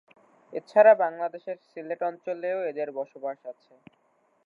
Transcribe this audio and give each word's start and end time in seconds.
এছাড়া 0.53 0.93
বাংলাদেশের 1.03 1.57
সিলেট 1.65 2.01
অঞ্চলেও 2.09 2.59
এদের 2.71 2.89
বসবাস 2.97 3.39
আছে। 3.51 3.73